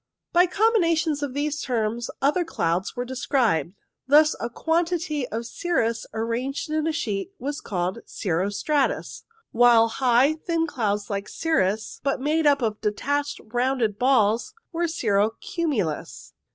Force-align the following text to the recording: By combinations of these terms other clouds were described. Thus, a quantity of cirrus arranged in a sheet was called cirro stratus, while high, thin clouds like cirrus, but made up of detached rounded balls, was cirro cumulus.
By 0.33 0.47
combinations 0.47 1.21
of 1.21 1.35
these 1.35 1.61
terms 1.61 2.09
other 2.23 2.43
clouds 2.43 2.95
were 2.95 3.05
described. 3.05 3.75
Thus, 4.07 4.35
a 4.39 4.49
quantity 4.49 5.27
of 5.27 5.45
cirrus 5.45 6.07
arranged 6.11 6.71
in 6.71 6.87
a 6.87 6.91
sheet 6.91 7.33
was 7.37 7.61
called 7.61 7.99
cirro 8.07 8.49
stratus, 8.49 9.25
while 9.51 9.89
high, 9.89 10.33
thin 10.33 10.65
clouds 10.65 11.11
like 11.11 11.29
cirrus, 11.29 11.99
but 12.03 12.19
made 12.19 12.47
up 12.47 12.63
of 12.63 12.81
detached 12.81 13.41
rounded 13.45 13.99
balls, 13.99 14.55
was 14.73 14.95
cirro 14.95 15.33
cumulus. 15.39 16.33